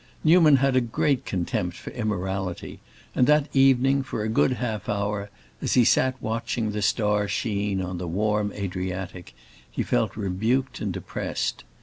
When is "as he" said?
5.61-5.85